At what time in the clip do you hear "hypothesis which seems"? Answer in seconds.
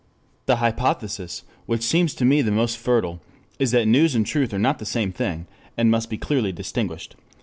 0.55-2.15